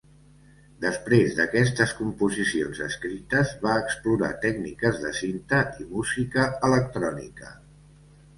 Després 0.83 1.35
d'aquestes 1.39 1.93
composicions 1.99 2.79
escrites, 2.85 3.51
va 3.67 3.75
explorar 3.83 4.31
tècniques 4.47 4.99
de 5.05 5.13
cinta 5.19 5.61
i 5.85 5.87
música 5.93 6.49
electrònica. 6.71 7.55